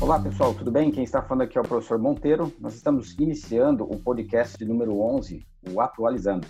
[0.00, 0.92] Olá pessoal, tudo bem?
[0.92, 2.52] Quem está falando aqui é o professor Monteiro.
[2.60, 6.46] Nós estamos iniciando o podcast número 11, o Atualizando.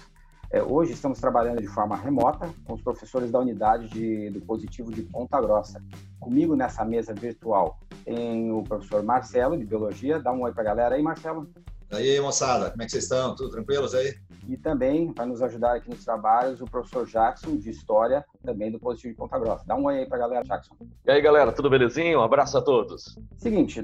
[0.51, 4.93] É, hoje estamos trabalhando de forma remota com os professores da unidade de, do Positivo
[4.93, 5.83] de Ponta Grossa.
[6.21, 10.21] Comigo nessa mesa virtual tem o professor Marcelo, de Biologia.
[10.21, 11.51] Dá um oi para a galera aí, Marcelo.
[11.91, 13.35] E aí, moçada, como é que vocês estão?
[13.35, 14.15] Tudo tranquilos aí?
[14.49, 18.79] E também vai nos ajudar aqui nos trabalhos o professor Jackson, de História, também do
[18.79, 19.65] Positivo de Ponta Grossa.
[19.67, 20.75] Dá um oi aí pra galera, Jackson.
[21.05, 22.19] E aí, galera, tudo belezinho?
[22.19, 23.19] Um abraço a todos.
[23.37, 23.83] Seguinte,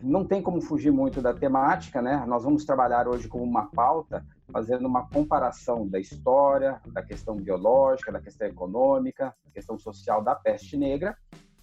[0.00, 2.24] não tem como fugir muito da temática, né?
[2.26, 8.12] Nós vamos trabalhar hoje com uma pauta fazendo uma comparação da história, da questão biológica,
[8.12, 11.16] da questão econômica, da questão social da peste negra,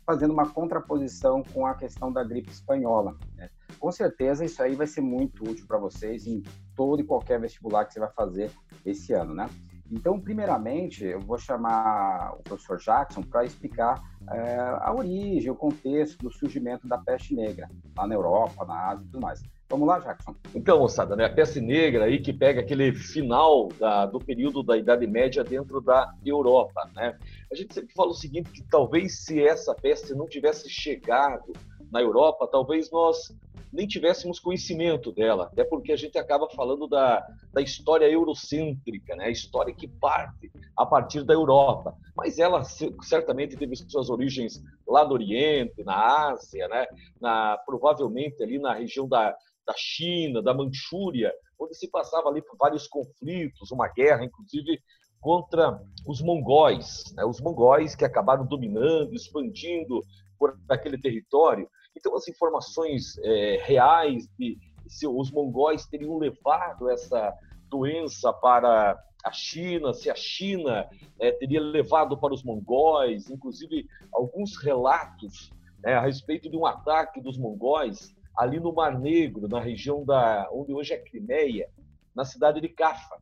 [0.05, 3.15] fazendo uma contraposição com a questão da gripe espanhola.
[3.35, 3.49] Né?
[3.79, 6.43] Com certeza isso aí vai ser muito útil para vocês em
[6.75, 8.51] todo e qualquer vestibular que você vai fazer
[8.85, 9.49] esse ano, né?
[9.91, 13.99] Então, primeiramente, eu vou chamar o professor Jackson para explicar
[14.31, 19.03] é, a origem, o contexto do surgimento da peste negra lá na Europa, na Ásia
[19.03, 19.41] e tudo mais.
[19.67, 20.35] Vamos lá, Jackson.
[20.53, 24.77] Então, moçada, né, a peste negra aí que pega aquele final da, do período da
[24.77, 27.17] Idade Média dentro da Europa, né?
[27.51, 31.53] A gente sempre fala o seguinte, que talvez se essa peste não tivesse chegado
[31.91, 33.35] na Europa, talvez nós
[33.71, 39.25] nem tivéssemos conhecimento dela, até porque a gente acaba falando da, da história eurocêntrica, né?
[39.25, 41.95] a história que parte a partir da Europa.
[42.15, 46.87] Mas ela certamente teve suas origens lá no Oriente, na Ásia, né?
[47.21, 52.57] na, provavelmente ali na região da, da China, da Manchúria, onde se passava ali por
[52.57, 54.79] vários conflitos, uma guerra, inclusive,
[55.21, 57.23] contra os mongóis, né?
[57.23, 60.01] os mongóis que acabaram dominando, expandindo
[60.39, 67.33] por aquele território então, as informações é, reais de se os mongóis teriam levado essa
[67.69, 70.89] doença para a China, se a China
[71.19, 75.51] é, teria levado para os mongóis, inclusive alguns relatos
[75.83, 80.49] né, a respeito de um ataque dos mongóis ali no Mar Negro, na região da
[80.51, 81.69] onde hoje é Crimeia,
[82.15, 83.17] na cidade de Cafa.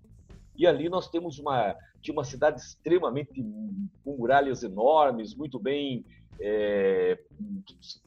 [0.56, 1.76] E ali nós temos uma
[2.12, 3.44] uma cidade extremamente
[4.04, 6.06] com muralhas enormes, muito bem
[6.40, 7.18] é,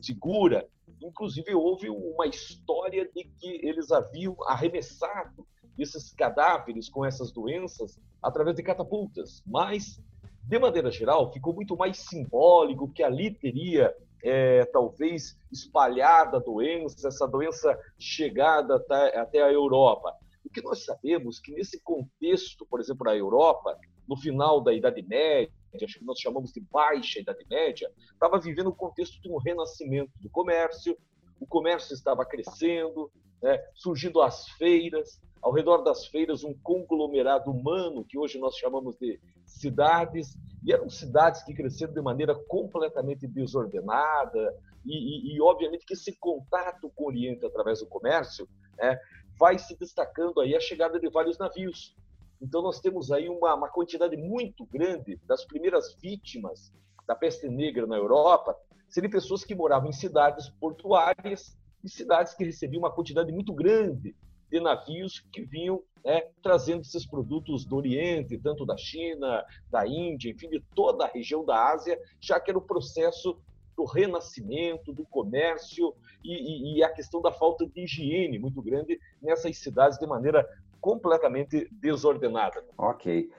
[0.00, 0.66] segura.
[1.02, 5.46] Inclusive, houve uma história de que eles haviam arremessado
[5.78, 9.42] esses cadáveres com essas doenças através de catapultas.
[9.46, 10.00] Mas,
[10.44, 17.08] de maneira geral, ficou muito mais simbólico que ali teria é, talvez espalhada a doença,
[17.08, 20.14] essa doença chegada até, a Europa.
[20.44, 25.02] O que nós sabemos que nesse contexto, por exemplo, na Europa, no final da Idade
[25.02, 25.52] Média,
[25.82, 30.12] acho que nós chamamos de Baixa Idade Média, estava vivendo o contexto de um renascimento
[30.20, 30.96] do comércio,
[31.40, 33.10] o comércio estava crescendo,
[33.42, 38.96] né, surgindo as feiras, ao redor das feiras um conglomerado humano, que hoje nós chamamos
[38.98, 44.54] de cidades, e eram cidades que cresceram de maneira completamente desordenada,
[44.84, 48.46] e, e, e obviamente que esse contato com o Oriente através do comércio
[48.78, 48.98] né,
[49.38, 51.96] vai se destacando aí a chegada de vários navios,
[52.40, 56.72] então, nós temos aí uma, uma quantidade muito grande das primeiras vítimas
[57.06, 58.56] da peste negra na Europa,
[58.88, 64.14] serem pessoas que moravam em cidades portuárias e cidades que recebiam uma quantidade muito grande
[64.50, 70.30] de navios que vinham né, trazendo esses produtos do Oriente, tanto da China, da Índia,
[70.30, 73.38] enfim, de toda a região da Ásia, já que era o processo
[73.76, 79.00] do renascimento, do comércio e, e, e, a questão da falta de higiene muito grande
[79.22, 80.46] nessas cidades de maneira
[80.80, 82.64] completamente desordenada.
[82.76, 83.30] Ok.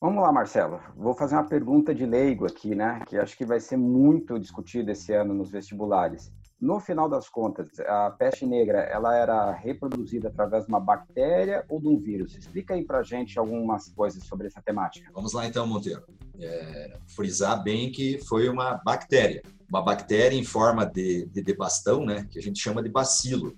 [0.00, 0.80] Vamos lá, Marcelo.
[0.94, 3.00] Vou fazer uma pergunta de leigo aqui, né?
[3.06, 6.30] Que acho que vai ser muito discutida esse ano nos vestibulares.
[6.60, 11.80] No final das contas, a peste negra, ela era reproduzida através de uma bactéria ou
[11.80, 12.34] de um vírus?
[12.36, 15.10] Explica aí pra gente algumas coisas sobre essa temática.
[15.14, 16.02] Vamos lá então, Monteiro.
[16.40, 19.42] É, frisar bem que foi uma bactéria.
[19.68, 22.26] Uma bactéria em forma de, de, de bastão, né?
[22.30, 23.54] Que a gente chama de bacilo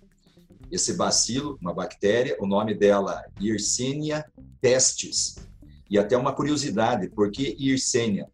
[0.71, 4.25] esse bacilo, uma bactéria, o nome dela Yersinia
[4.61, 5.37] pestis.
[5.91, 8.27] E até uma curiosidade, por que Yersinia?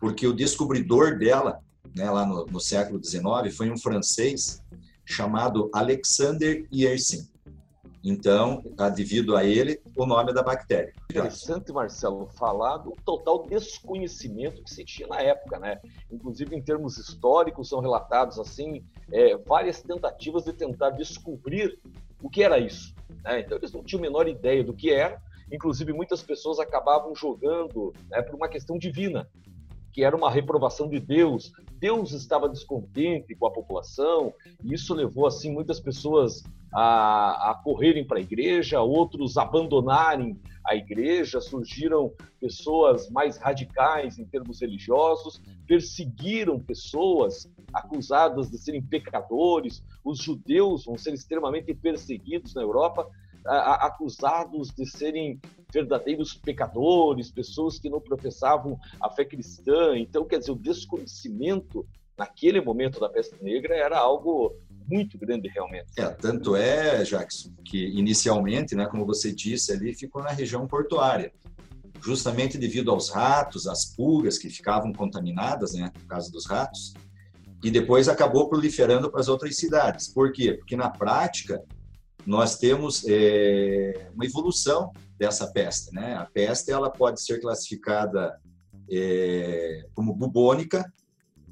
[0.00, 1.60] Porque o descobridor dela,
[1.94, 4.62] né, lá no, no século XIX, foi um francês
[5.04, 7.28] chamado Alexander Yersin.
[8.08, 8.62] Então,
[8.94, 10.94] devido a ele, o nome da bactéria.
[11.10, 15.80] Interessante, Marcelo, falar do total desconhecimento que se tinha na época, né?
[16.08, 21.80] Inclusive, em termos históricos, são relatados, assim, é, várias tentativas de tentar descobrir
[22.22, 22.94] o que era isso.
[23.24, 23.40] Né?
[23.40, 25.20] Então, eles não tinham a menor ideia do que era.
[25.50, 29.28] Inclusive, muitas pessoas acabavam jogando né, por uma questão divina,
[29.96, 31.50] que era uma reprovação de Deus.
[31.78, 34.30] Deus estava descontente com a população,
[34.62, 40.76] e isso levou assim muitas pessoas a, a correrem para a igreja, outros abandonarem a
[40.76, 50.18] igreja, surgiram pessoas mais radicais em termos religiosos, perseguiram pessoas acusadas de serem pecadores, os
[50.18, 53.08] judeus vão ser extremamente perseguidos na Europa,
[53.46, 55.40] acusados de serem
[55.72, 59.96] verdadeiros pecadores, pessoas que não professavam a fé cristã.
[59.96, 64.54] Então, quer dizer, o desconhecimento naquele momento da peste negra era algo
[64.88, 65.88] muito grande realmente.
[65.98, 71.32] É, tanto é, Jackson, que inicialmente, né, como você disse, ali ficou na região portuária.
[72.02, 76.94] Justamente devido aos ratos, às pulgas que ficavam contaminadas, né, por causa dos ratos,
[77.64, 80.08] e depois acabou proliferando para as outras cidades.
[80.08, 80.52] Por quê?
[80.54, 81.62] Porque na prática
[82.26, 86.16] nós temos é, uma evolução dessa peste, né?
[86.16, 88.38] A peste ela pode ser classificada
[88.90, 90.92] é, como bubônica,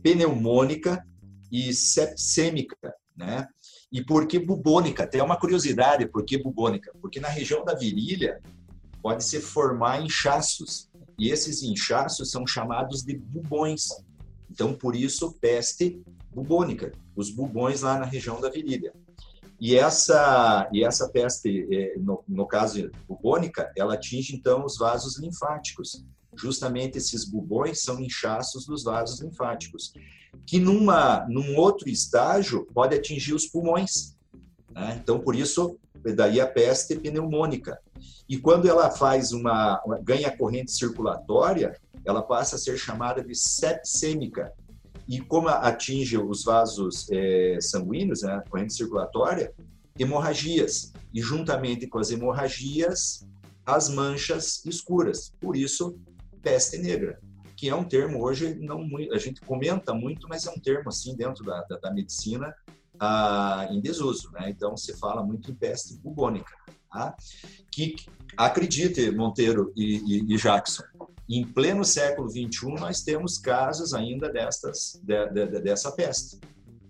[0.02, 1.06] pneumônica
[1.50, 3.46] e sepsêmica, né?
[3.92, 5.06] E por que bubônica?
[5.06, 6.92] Tem uma curiosidade, por que bubônica?
[7.00, 8.40] Porque na região da virilha
[9.00, 13.88] pode se formar inchaços, e esses inchaços são chamados de bubões.
[14.50, 16.02] Então, por isso, peste
[16.34, 18.92] bubônica, os bubões lá na região da virilha.
[19.64, 25.18] E essa, e essa peste, é, no, no caso bubônica, ela atinge, então, os vasos
[25.18, 26.04] linfáticos.
[26.36, 29.94] Justamente esses bubões são inchaços dos vasos linfáticos
[30.46, 34.14] que numa, num outro estágio pode atingir os pulmões.
[34.70, 35.00] Né?
[35.02, 35.78] Então, por isso,
[36.14, 37.80] daí a peste pneumônica.
[38.28, 41.74] E quando ela faz uma ganha corrente circulatória,
[42.04, 44.52] ela passa a ser chamada de sepsêmica.
[45.08, 49.52] E como atinge os vasos é, sanguíneos, né, corrente circulatória,
[49.98, 50.92] hemorragias.
[51.12, 53.26] E juntamente com as hemorragias,
[53.66, 55.32] as manchas escuras.
[55.40, 55.98] Por isso,
[56.42, 57.18] peste negra
[57.56, 61.16] que é um termo hoje não a gente comenta muito, mas é um termo assim
[61.16, 62.54] dentro da, da, da medicina
[62.98, 64.50] ah, em desuso, né?
[64.50, 66.52] Então se fala muito em peste bubônica,
[66.92, 67.16] tá?
[67.70, 67.96] Que
[68.36, 70.82] acredite Monteiro e, e, e, Jackson,
[71.28, 76.38] em pleno século 21 nós temos casos ainda destas de, de, dessa peste.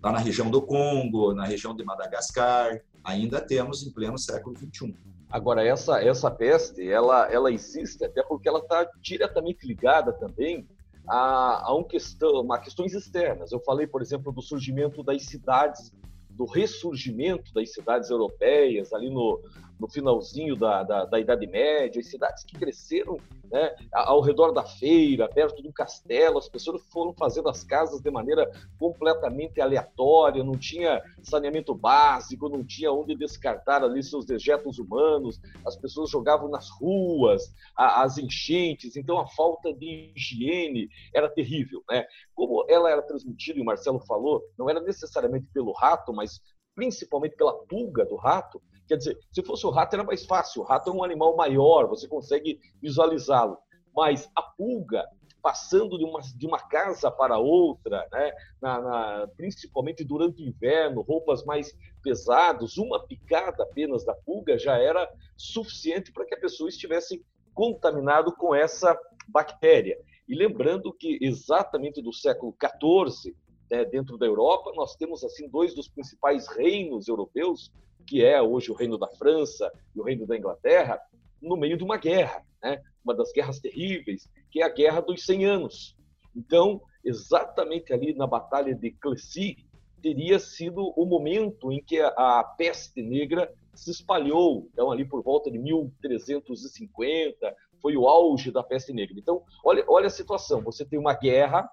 [0.03, 4.93] Lá na região do Congo, na região de Madagascar, ainda temos em pleno século 21.
[5.29, 10.67] Agora, essa, essa peste, ela, ela existe até porque ela está diretamente ligada também
[11.07, 13.51] a, a um questão, a questões externas.
[13.51, 15.91] Eu falei, por exemplo, do surgimento das cidades,
[16.29, 19.41] do ressurgimento das cidades europeias ali no,
[19.79, 23.17] no finalzinho da, da, da, Idade Média, as cidades que cresceram
[23.51, 28.09] né, ao redor da feira, perto do castelo, as pessoas foram fazendo as casas de
[28.09, 28.49] maneira
[28.79, 35.75] completamente aleatória, não tinha saneamento básico, não tinha onde descartar ali seus dejetos humanos, as
[35.75, 41.83] pessoas jogavam nas ruas, as enchentes, então a falta de higiene era terrível.
[41.89, 42.05] Né?
[42.33, 46.41] Como ela era transmitida, e o Marcelo falou, não era necessariamente pelo rato, mas
[46.75, 50.61] principalmente pela pulga do rato, Quer dizer, se fosse o rato era mais fácil.
[50.61, 53.57] O rato é um animal maior, você consegue visualizá-lo.
[53.95, 55.05] Mas a pulga,
[55.41, 58.31] passando de uma, de uma casa para outra, né?
[58.61, 61.71] Na, na, principalmente durante o inverno, roupas mais
[62.03, 67.23] pesadas, uma picada apenas da pulga já era suficiente para que a pessoa estivesse
[67.53, 68.97] contaminado com essa
[69.27, 69.97] bactéria.
[70.27, 73.35] E lembrando que exatamente do século XIV,
[73.69, 77.71] né, dentro da Europa, nós temos assim dois dos principais reinos europeus,
[78.05, 80.99] que é hoje o reino da França e o reino da Inglaterra,
[81.41, 82.81] no meio de uma guerra, né?
[83.03, 85.95] uma das guerras terríveis, que é a Guerra dos 100 Anos.
[86.35, 89.57] Então, exatamente ali na Batalha de Clecy,
[90.01, 95.51] teria sido o momento em que a, peste negra se espalhou, então ali por volta
[95.51, 99.15] de 1350, foi o auge da peste negra.
[99.17, 101.69] Então, olha, olha a situação, você tem uma guerra,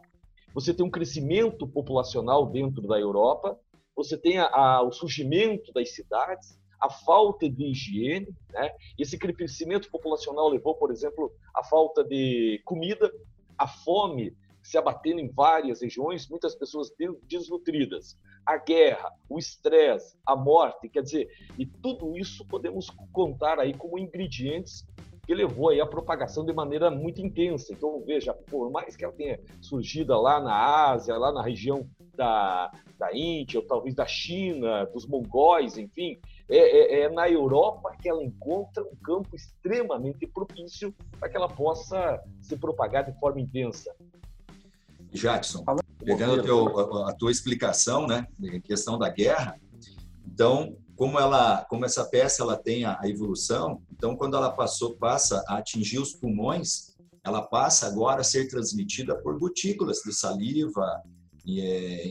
[0.54, 3.58] você tem um crescimento populacional dentro da Europa,
[3.94, 8.74] você tem a, a, o surgimento das cidades, a falta de higiene, né?
[8.98, 13.12] Esse crescimento populacional levou, por exemplo, à falta de comida,
[13.56, 16.92] a fome se abatendo em várias regiões, muitas pessoas
[17.28, 23.74] desnutridas, a guerra, o estresse, a morte, quer dizer, e tudo isso podemos contar aí
[23.74, 24.86] como ingredientes
[25.24, 27.72] que levou aí a propagação de maneira muito intensa.
[27.72, 32.72] Então, veja, por mais que ela tenha surgido lá na Ásia, lá na região da,
[32.98, 38.08] da Índia, ou talvez da China, dos mongóis, enfim, é, é, é, na Europa que
[38.08, 43.94] ela encontra um campo extremamente propício para que ela possa se propagar de forma intensa.
[45.12, 45.64] Jackson,
[46.04, 49.60] pegando teu, a, a, tua explicação, né, em questão da guerra,
[50.26, 54.96] então como ela, como essa peça ela tem a, a evolução, então quando ela passou
[54.96, 56.92] passa a atingir os pulmões,
[57.24, 61.02] ela passa agora a ser transmitida por gotículas de saliva,
[61.44, 62.04] e é,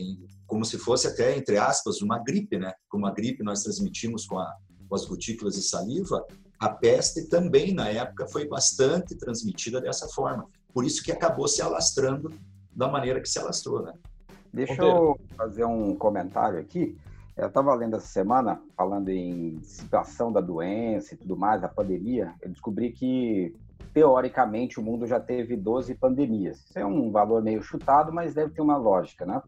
[0.46, 2.74] como se fosse até, entre aspas, uma gripe, né?
[2.88, 4.54] Como a gripe nós transmitimos com, a,
[4.88, 6.24] com as gotículas de saliva,
[6.58, 10.46] a peste também, na época, foi bastante transmitida dessa forma.
[10.72, 12.32] Por isso que acabou se alastrando
[12.70, 13.92] da maneira que se alastrou, né?
[14.52, 16.96] Deixa eu fazer um comentário aqui.
[17.36, 22.34] Eu estava lendo essa semana, falando em situação da doença e tudo mais, da pandemia,
[22.42, 23.56] eu descobri que,
[23.94, 26.62] teoricamente, o mundo já teve 12 pandemias.
[26.62, 29.42] Isso é um valor meio chutado, mas deve ter uma lógica, né?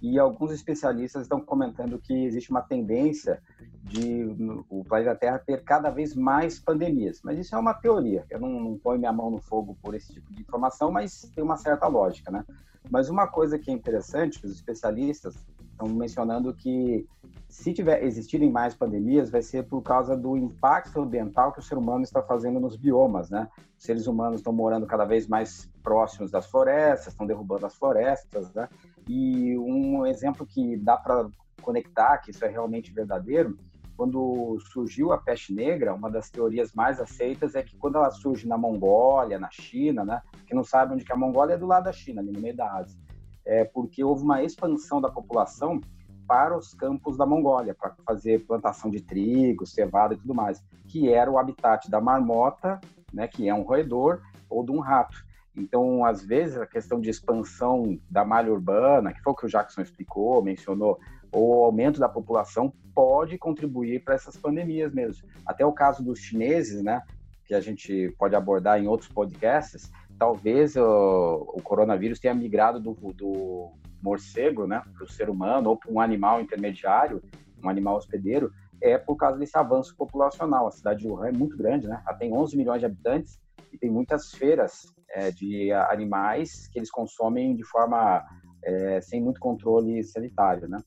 [0.00, 3.42] E alguns especialistas estão comentando que existe uma tendência
[3.82, 4.24] de
[4.68, 7.20] o planeta Terra ter cada vez mais pandemias.
[7.22, 8.24] Mas isso é uma teoria.
[8.30, 11.44] Eu não, não ponho minha mão no fogo por esse tipo de informação, mas tem
[11.44, 12.44] uma certa lógica, né?
[12.90, 15.36] Mas uma coisa que é interessante, os especialistas
[15.76, 17.06] estão mencionando que
[17.48, 21.76] se tiver existirem mais pandemias, vai ser por causa do impacto ambiental que o ser
[21.78, 23.48] humano está fazendo nos biomas, né?
[23.78, 28.52] Os seres humanos estão morando cada vez mais próximos das florestas, estão derrubando as florestas,
[28.52, 28.68] né?
[29.08, 31.28] E um exemplo que dá para
[31.62, 33.56] conectar, que isso é realmente verdadeiro,
[33.96, 38.46] quando surgiu a peste negra, uma das teorias mais aceitas é que quando ela surge
[38.46, 40.20] na Mongólia, na China, né?
[40.46, 42.40] Que não sabe onde que é a Mongólia é do lado da China, ali no
[42.40, 43.05] meio da Ásia
[43.46, 45.80] é porque houve uma expansão da população
[46.26, 51.08] para os campos da Mongólia, para fazer plantação de trigo, cevada e tudo mais, que
[51.08, 52.80] era o habitat da marmota,
[53.12, 55.24] né, que é um roedor, ou de um rato.
[55.56, 59.48] Então, às vezes, a questão de expansão da malha urbana, que foi o que o
[59.48, 60.98] Jackson explicou, mencionou,
[61.32, 65.26] ou o aumento da população pode contribuir para essas pandemias mesmo.
[65.46, 67.02] Até o caso dos chineses, né,
[67.44, 72.92] que a gente pode abordar em outros podcasts, talvez o, o coronavírus tenha migrado do,
[73.12, 77.22] do morcego né, para o ser humano ou para um animal intermediário,
[77.62, 80.66] um animal hospedeiro, é por causa desse avanço populacional.
[80.66, 82.02] A cidade de Wuhan é muito grande, né?
[82.06, 83.38] Ela tem 11 milhões de habitantes
[83.72, 88.24] e tem muitas feiras é, de animais que eles consomem de forma
[88.62, 90.78] é, sem muito controle sanitário, né?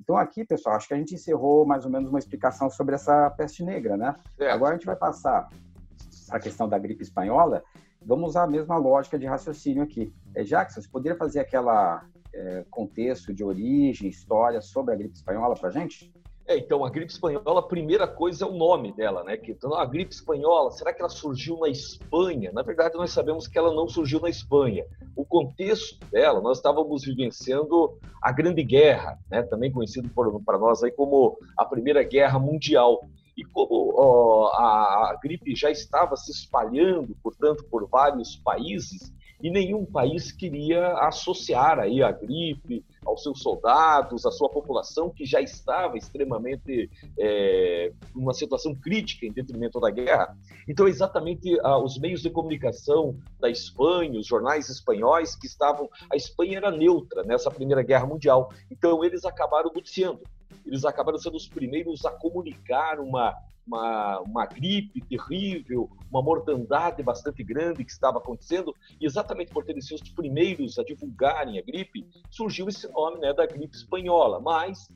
[0.00, 3.30] Então aqui, pessoal, acho que a gente encerrou mais ou menos uma explicação sobre essa
[3.30, 4.14] peste negra, né?
[4.38, 4.50] É.
[4.50, 5.48] Agora a gente vai passar
[6.28, 7.62] para a questão da gripe espanhola
[8.08, 10.10] Vamos usar a mesma lógica de raciocínio aqui.
[10.34, 15.54] É, Jackson, você poderia fazer aquela é, contexto de origem, história sobre a gripe espanhola
[15.54, 16.10] para gente?
[16.46, 19.36] É, então, a gripe espanhola, a primeira coisa é o nome dela, né?
[19.36, 22.50] Que, então, a gripe espanhola, será que ela surgiu na Espanha?
[22.50, 24.86] Na verdade, nós sabemos que ela não surgiu na Espanha.
[25.14, 29.42] O contexto dela, nós estávamos vivenciando a Grande Guerra, né?
[29.42, 30.08] Também conhecido
[30.46, 33.06] para nós aí como a Primeira Guerra Mundial.
[33.38, 39.86] E como ó, a, gripe já estava se espalhando, portanto, por vários países, e nenhum
[39.86, 45.96] país queria associar aí a gripe aos seus soldados, à sua população que já estava
[45.96, 50.36] extremamente é, numa situação crítica em detrimento da guerra.
[50.66, 56.16] Então, exatamente ah, os meios de comunicação da Espanha, os jornais espanhóis que estavam, a
[56.16, 60.20] Espanha era neutra nessa Primeira Guerra Mundial, então eles acabaram noticiando
[60.68, 63.34] eles acabaram sendo os primeiros a comunicar uma,
[63.66, 69.80] uma, uma gripe terrível, uma mortandade bastante grande que estava acontecendo, e exatamente por terem
[69.80, 74.40] sido os primeiros a divulgarem a gripe, surgiu esse nome né, da gripe espanhola.
[74.40, 74.88] Mas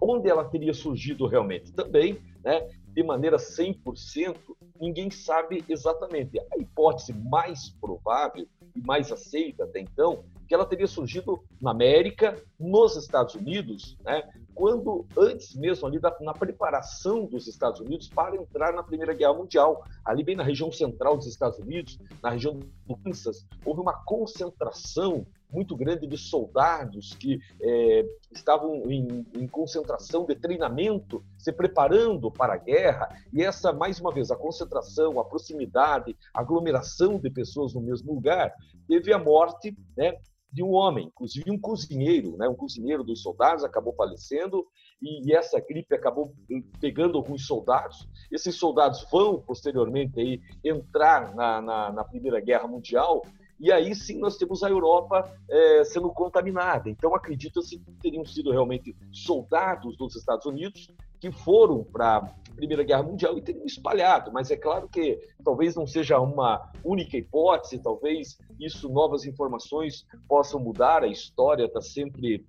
[0.00, 1.72] onde ela teria surgido realmente?
[1.72, 4.36] Também, né, de maneira 100%,
[4.80, 6.38] ninguém sabe exatamente.
[6.38, 12.42] A hipótese mais provável e mais aceita até então que ela teria surgido na América,
[12.58, 14.26] nos Estados Unidos, né,
[14.58, 19.34] quando antes mesmo ali da, na preparação dos Estados Unidos para entrar na Primeira Guerra
[19.34, 23.92] Mundial, ali bem na região central dos Estados Unidos, na região do Kansas, houve uma
[24.04, 32.28] concentração muito grande de soldados que é, estavam em, em, concentração de treinamento, se preparando
[32.28, 37.30] para a guerra, e essa, mais uma vez, a concentração, a proximidade, a aglomeração de
[37.30, 38.52] pessoas no mesmo lugar,
[38.88, 40.18] teve a morte né,
[40.50, 42.48] de um homem, inclusive um cozinheiro, né?
[42.48, 44.66] um cozinheiro dos soldados acabou falecendo
[45.00, 46.34] e, essa gripe acabou
[46.80, 48.08] pegando alguns soldados.
[48.32, 53.22] Esses soldados vão posteriormente aí entrar na, na, na Primeira Guerra Mundial
[53.60, 56.88] e aí sim nós temos a Europa é, sendo contaminada.
[56.88, 60.88] Então acredita-se que teriam sido realmente soldados dos Estados Unidos
[61.20, 64.32] que foram para Primeira Guerra Mundial e teriam espalhado.
[64.32, 70.60] Mas é claro que talvez não seja uma única hipótese, talvez isso, novas informações possam
[70.60, 72.44] mudar, a história está sempre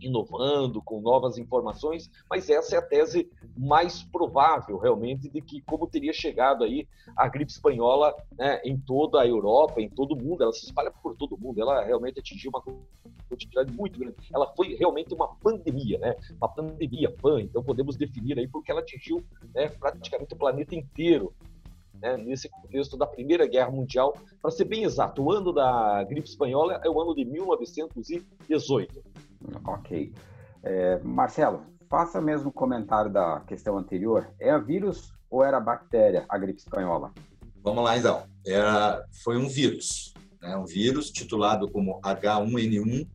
[0.00, 5.86] inovando, com novas informações, mas essa é a tese mais provável, realmente, de que como
[5.86, 10.42] teria chegado aí a gripe espanhola né, em toda a Europa, em todo o mundo,
[10.42, 12.62] ela se espalha por todo o mundo, ela realmente atingiu uma
[13.28, 14.16] quantidade muito grande.
[14.32, 16.16] Ela foi realmente uma pandemia, né?
[16.40, 21.32] Uma pandemia pan, então podemos definir aí porque ela atingiu né, praticamente o planeta inteiro.
[22.00, 24.16] né, nesse contexto da Primeira Guerra Mundial.
[24.40, 29.02] Para ser bem exato, o ano da gripe espanhola é o ano de 1918.
[29.64, 30.12] Ok.
[30.62, 34.32] É, Marcelo, faça mesmo comentário da questão anterior.
[34.38, 37.12] É a vírus ou era bactéria a gripe espanhola?
[37.62, 38.24] Vamos lá, então.
[38.46, 40.56] Era, foi um vírus, né?
[40.56, 43.08] um vírus titulado como H1N1.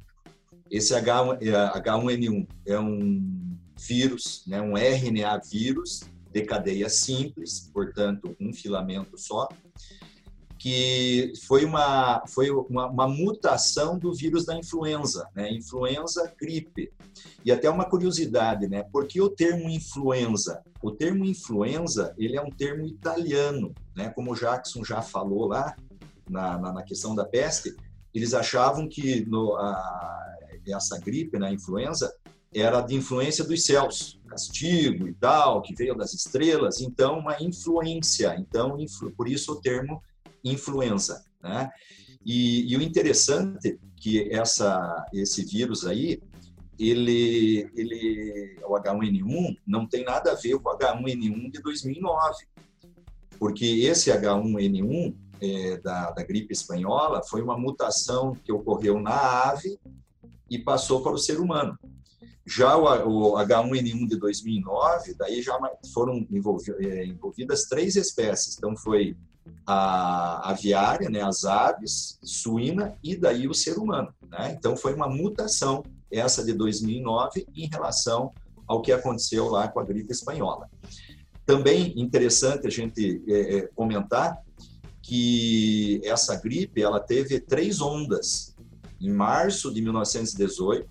[0.70, 4.62] Esse H1N1 é um vírus, né?
[4.62, 6.02] um RNA vírus
[6.32, 9.48] de cadeia simples, portanto, um filamento só,
[10.66, 15.54] que foi uma, foi uma, uma mutação do vírus da influenza, né?
[15.54, 16.92] Influenza gripe.
[17.46, 18.82] E até uma curiosidade, né?
[18.82, 20.64] Por que o termo influenza?
[20.82, 24.10] O termo influenza, ele é um termo italiano, né?
[24.10, 25.76] Como o Jackson já falou lá
[26.28, 27.76] na, na, na questão da peste,
[28.12, 30.36] eles achavam que no, a,
[30.68, 32.12] essa gripe, na né, influenza,
[32.52, 38.36] era de influência dos céus, castigo e tal, que veio das estrelas, então uma influência.
[38.40, 38.76] Então,
[39.16, 40.02] por isso o termo
[40.46, 41.26] influenza.
[41.42, 41.70] Né?
[42.26, 46.22] E, e o interessante que essa, esse vírus aí,
[46.78, 52.36] ele, ele, o H1N1 não tem nada a ver com o H1N1 de 2009,
[53.40, 59.80] porque esse H1N1 é, da, da gripe espanhola foi uma mutação que ocorreu na ave
[60.50, 61.78] e passou para o ser humano.
[62.46, 65.58] Já o, o H1N1 de 2009, daí já
[65.94, 66.28] foram
[66.80, 68.56] é, envolvidas três espécies.
[68.58, 69.18] Então foi
[69.66, 74.14] a aviária, né, as aves, suína e daí o ser humano.
[74.30, 74.56] Né?
[74.58, 78.32] Então foi uma mutação essa de 2009 em relação
[78.68, 80.70] ao que aconteceu lá com a gripe espanhola.
[81.46, 84.42] Também interessante a gente é, comentar
[85.02, 88.56] que essa gripe ela teve três ondas.
[89.00, 90.90] Em março de 1918,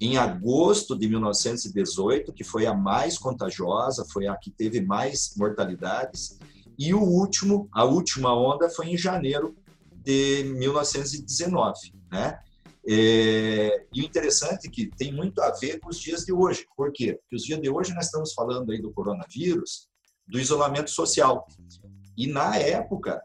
[0.00, 6.38] em agosto de 1918, que foi a mais contagiosa, foi a que teve mais mortalidades,
[6.78, 9.54] e o último, a última onda foi em janeiro
[9.92, 11.74] de 1919,
[12.10, 12.38] né?
[12.86, 16.66] É, e o interessante é que tem muito a ver com os dias de hoje.
[16.76, 17.14] Por quê?
[17.14, 19.88] Porque os dias de hoje nós estamos falando aí do coronavírus,
[20.26, 21.46] do isolamento social.
[22.16, 23.22] E na época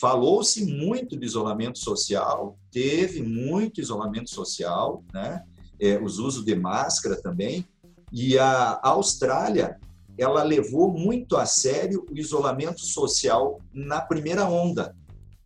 [0.00, 5.44] falou-se muito de isolamento social, teve muito isolamento social, né?
[5.78, 7.66] É, os usos de máscara também.
[8.10, 9.78] E a Austrália
[10.18, 14.94] ela levou muito a sério o isolamento social na primeira onda.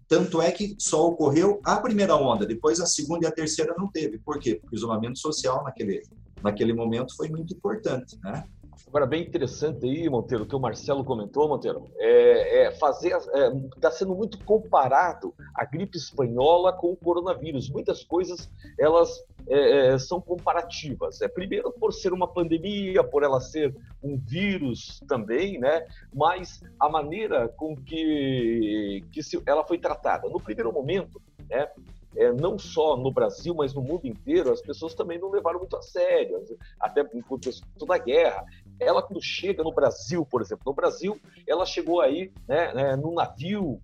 [0.09, 3.89] Tanto é que só ocorreu a primeira onda, depois a segunda e a terceira não
[3.89, 4.19] teve.
[4.19, 4.55] Por quê?
[4.55, 6.03] Porque o isolamento social naquele,
[6.43, 8.45] naquele momento foi muito importante, né?
[8.87, 13.89] Agora, bem interessante aí, Monteiro, o que o Marcelo comentou, Monteiro, é, é fazer, está
[13.89, 17.69] é, sendo muito comparado a gripe espanhola com o coronavírus.
[17.69, 21.21] Muitas coisas, elas é, é, são comparativas.
[21.21, 25.87] É, primeiro, por ser uma pandemia, por ela ser um vírus também, né?
[26.15, 30.29] mas a maneira com que, que se, ela foi tratada.
[30.29, 31.69] No primeiro momento, né?
[32.17, 35.77] é, não só no Brasil, mas no mundo inteiro, as pessoas também não levaram muito
[35.77, 36.43] a sério,
[36.81, 38.45] até no contexto da guerra.
[38.81, 43.15] Ela, quando chega no Brasil, por exemplo, no Brasil, ela chegou aí né, né, num
[43.15, 43.81] navio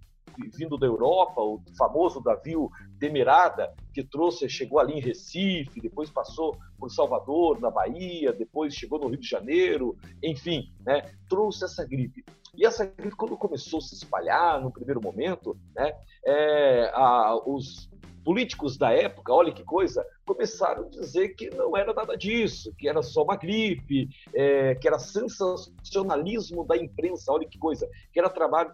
[0.55, 6.57] vindo da Europa, o famoso navio Demerada, que trouxe, chegou ali em Recife, depois passou
[6.79, 12.25] por Salvador, na Bahia, depois chegou no Rio de Janeiro, enfim, né, trouxe essa gripe.
[12.55, 15.93] E essa gripe, quando começou a se espalhar no primeiro momento, né,
[16.25, 17.92] é, a, os
[18.25, 22.89] políticos da época, olha que coisa, começaram a dizer que não era nada disso, que
[22.89, 28.31] era só uma gripe, é, que era sensacionalismo da imprensa, olha que coisa, que era
[28.31, 28.73] trabalho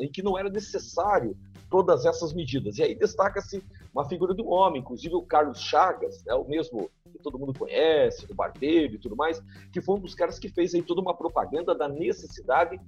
[0.00, 1.36] e que não era necessário
[1.70, 2.78] todas essas medidas.
[2.78, 7.18] E aí destaca-se uma figura do homem, inclusive o Carlos Chagas, né, o mesmo que
[7.18, 10.74] todo mundo conhece, do barbeiro e tudo mais, que foi um dos caras que fez
[10.74, 12.80] aí toda uma propaganda da necessidade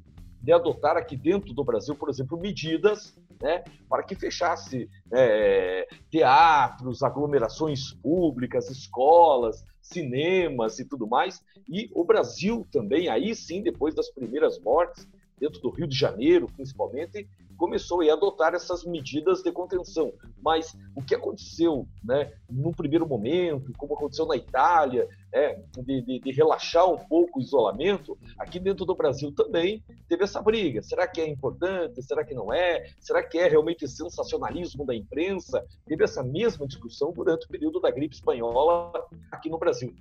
[0.42, 7.03] de adotar aqui dentro do Brasil, por exemplo, medidas né, para que fechasse é, teatros,
[7.03, 11.42] aglomerações públicas, escolas, cinemas e tudo mais.
[11.68, 16.49] E o Brasil também, aí sim, depois das primeiras mortes, dentro do Rio de Janeiro,
[16.55, 20.12] principalmente, começou a adotar essas medidas de contenção.
[20.42, 26.20] Mas o que aconteceu, né, no primeiro momento, como aconteceu na Itália, é, de, de,
[26.20, 30.83] de, relaxar um pouco o isolamento, aqui dentro do Brasil também teve essa briga.
[30.83, 32.03] Será que é importante?
[32.03, 32.87] Será que não é?
[33.01, 35.64] Será que é realmente sensacionalismo da imprensa?
[35.87, 38.92] Teve essa mesma discussão durante o período da gripe espanhola
[39.31, 39.94] aqui no Brasil.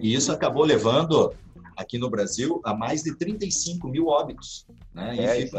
[0.00, 1.34] E isso acabou levando
[1.76, 4.66] aqui no Brasil a mais de 35 mil óbitos.
[4.94, 5.16] Né?
[5.18, 5.50] É,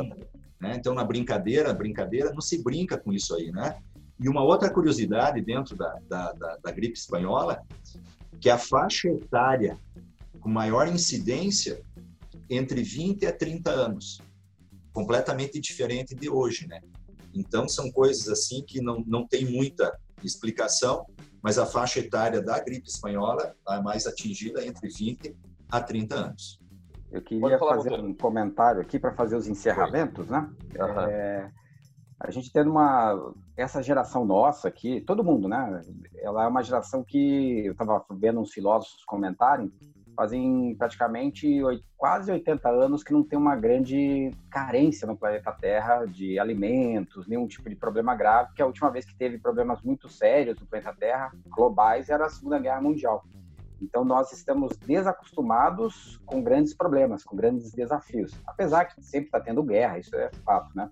[0.60, 0.76] né?
[0.76, 3.78] Então, na brincadeira, brincadeira, não se brinca com isso aí, né?
[4.20, 7.62] E uma outra curiosidade dentro da, da, da, da gripe espanhola,
[8.40, 9.78] que a faixa etária
[10.40, 11.82] com maior incidência
[12.50, 14.22] entre 20 a 30 anos.
[14.92, 16.82] completamente diferente de hoje, né?
[17.32, 21.06] Então, são coisas assim que não, não tem muita explicação,
[21.44, 25.36] mas a faixa etária da gripe espanhola é mais atingida entre 20
[25.72, 26.60] a 30 anos.
[27.12, 30.50] Eu queria fazer um comentário aqui para fazer os encerramentos, né?
[30.78, 31.00] Uhum.
[31.02, 31.52] É,
[32.20, 35.82] a gente tendo uma essa geração nossa aqui, todo mundo, né?
[36.18, 39.72] Ela é uma geração que eu estava vendo uns filósofos comentarem,
[40.16, 41.62] fazem praticamente
[41.96, 47.48] quase 80 anos que não tem uma grande carência no planeta Terra de alimentos, nenhum
[47.48, 50.96] tipo de problema grave, que a última vez que teve problemas muito sérios no planeta
[51.00, 53.24] Terra, globais, era a Segunda Guerra Mundial.
[53.82, 58.34] Então, nós estamos desacostumados com grandes problemas, com grandes desafios.
[58.46, 60.90] Apesar que sempre está tendo guerra, isso é fato, né?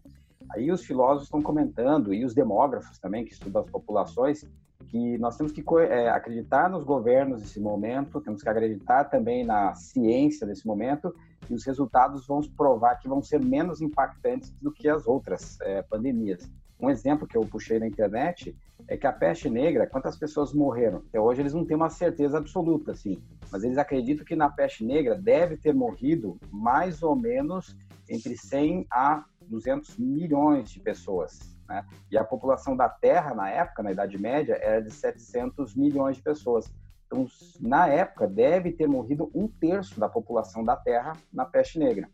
[0.51, 4.45] Aí os filósofos estão comentando, e os demógrafos também, que estudam as populações,
[4.87, 9.73] que nós temos que é, acreditar nos governos nesse momento, temos que acreditar também na
[9.73, 11.13] ciência nesse momento,
[11.49, 15.81] e os resultados vão provar que vão ser menos impactantes do que as outras é,
[15.81, 16.49] pandemias.
[16.79, 18.55] Um exemplo que eu puxei na internet
[18.87, 21.03] é que a peste negra, quantas pessoas morreram?
[21.07, 24.85] Até hoje eles não têm uma certeza absoluta, assim, mas eles acreditam que na peste
[24.85, 27.75] negra deve ter morrido mais ou menos
[28.09, 31.39] entre 100 a 200 milhões de pessoas.
[31.67, 31.83] Né?
[32.11, 36.23] E a população da Terra, na época, na Idade Média, era de 700 milhões de
[36.23, 36.71] pessoas.
[37.07, 37.27] Então,
[37.59, 42.09] na época, deve ter morrido um terço da população da Terra na peste negra.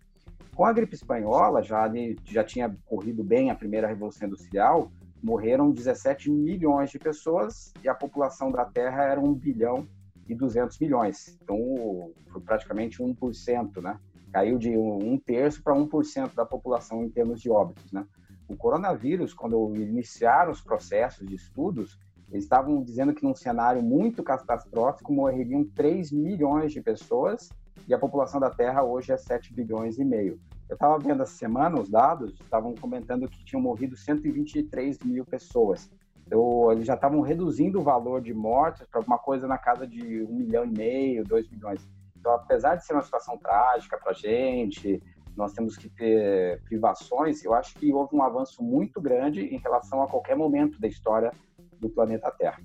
[0.62, 1.92] Com a gripe espanhola, já,
[2.24, 7.96] já tinha corrido bem a primeira Revolução Industrial, morreram 17 milhões de pessoas e a
[7.96, 9.88] população da Terra era 1 bilhão
[10.30, 11.36] e 200 milhões.
[11.42, 14.00] Então, foi praticamente 1%, né?
[14.32, 18.06] Caiu de um terço para 1% da população em termos de óbitos, né?
[18.48, 21.98] O coronavírus, quando iniciaram os processos de estudos,
[22.30, 27.50] eles estavam dizendo que num cenário muito catastrófico morreriam 3 milhões de pessoas
[27.88, 30.40] e a população da Terra hoje é 7 bilhões e meio.
[30.72, 35.92] Eu estava vendo essa semana os dados, estavam comentando que tinham morrido 123 mil pessoas.
[36.26, 40.24] Então, eles já estavam reduzindo o valor de mortes para alguma coisa na casa de
[40.24, 41.86] um milhão e meio, dois milhões.
[42.18, 45.04] Então, apesar de ser uma situação trágica para a gente,
[45.36, 50.02] nós temos que ter privações, eu acho que houve um avanço muito grande em relação
[50.02, 51.34] a qualquer momento da história
[51.82, 52.62] do planeta Terra.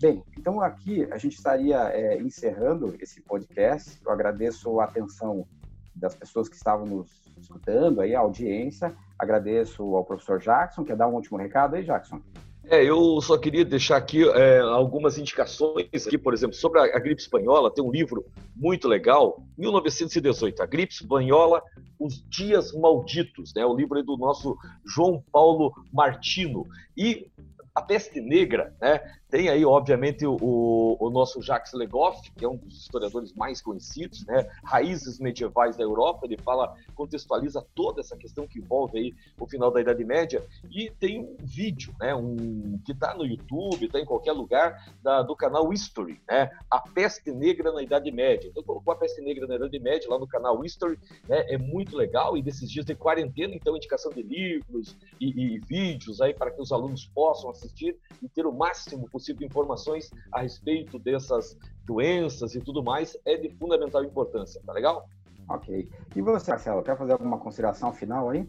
[0.00, 4.00] Bem, então aqui a gente estaria é, encerrando esse podcast.
[4.06, 5.48] Eu agradeço a atenção
[5.94, 8.94] das pessoas que estavam nos escutando, aí, a audiência.
[9.18, 10.84] Agradeço ao professor Jackson.
[10.84, 12.20] Quer dar um último recado aí, Jackson?
[12.64, 17.20] É, eu só queria deixar aqui é, algumas indicações aqui, por exemplo, sobre a, gripe
[17.20, 17.72] espanhola.
[17.72, 18.24] Tem um livro
[18.54, 21.62] muito legal, 1918, a gripe espanhola,
[21.98, 23.64] os dias malditos, né?
[23.66, 26.64] O livro é do nosso João Paulo Martino.
[26.96, 27.28] E
[27.74, 29.00] a peste negra, né?
[29.30, 34.26] Tem aí, obviamente, o, o nosso Jacques Legoff, que é um dos historiadores mais conhecidos,
[34.26, 34.50] né?
[34.64, 39.70] Raízes medievais da Europa, ele fala, contextualiza toda essa questão que envolve aí o final
[39.70, 42.12] da Idade Média, e tem um vídeo, né?
[42.12, 46.50] Um, que está no YouTube, está em qualquer lugar, da, do canal History, né?
[46.68, 48.48] A Peste Negra na Idade Média.
[48.48, 51.44] Então, colocou a Peste Negra na Idade Média lá no canal History, né?
[51.48, 56.20] É muito legal, e desses dias de quarentena, então, indicação de livros e, e vídeos
[56.20, 60.40] aí para que os alunos possam assistir e ter o máximo possível possível informações a
[60.40, 65.08] respeito dessas doenças e tudo mais é de fundamental importância, tá legal?
[65.48, 65.88] Ok.
[66.16, 68.48] E você, Marcelo, quer fazer alguma consideração final aí?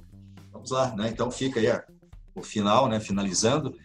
[0.51, 1.09] Vamos lá, né?
[1.09, 1.67] Então fica aí
[2.35, 2.99] o final, né?
[2.99, 3.75] Finalizando,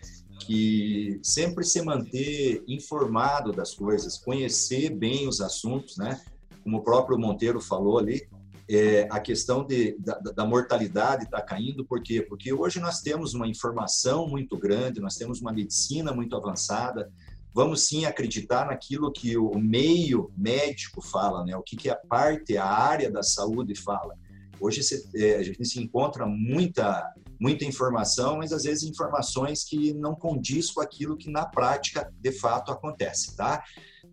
[0.41, 6.21] que sempre se manter informado das coisas, conhecer bem os assuntos, né?
[6.63, 8.29] Como o próprio Monteiro falou ali,
[8.69, 12.21] é, a questão de, da, da mortalidade está caindo, por quê?
[12.21, 17.11] Porque hoje nós temos uma informação muito grande, nós temos uma medicina muito avançada,
[17.55, 21.57] vamos sim acreditar naquilo que o meio médico fala, né?
[21.57, 24.15] o que, que a parte, a área da saúde fala.
[24.61, 24.81] Hoje
[25.15, 27.03] é, a gente se encontra muita,
[27.39, 32.33] muita informação, mas às vezes informações que não condiz com aquilo que na prática de
[32.33, 33.63] fato acontece, tá?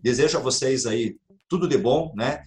[0.02, 1.16] Desejo a vocês aí
[1.48, 2.42] tudo de bom, né?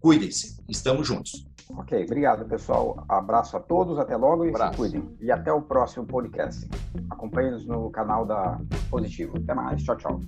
[0.00, 1.46] Cuidem-se, estamos juntos.
[1.76, 3.04] Ok, obrigado, pessoal.
[3.08, 4.72] Abraço a todos, até logo e Abraço.
[4.72, 5.16] se cuidem.
[5.20, 6.68] E até o próximo podcast.
[7.08, 9.36] Acompanhe-nos no canal da Positivo.
[9.38, 10.20] Até mais, tchau, tchau.